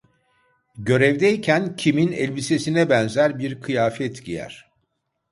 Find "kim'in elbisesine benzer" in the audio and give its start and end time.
1.75-3.39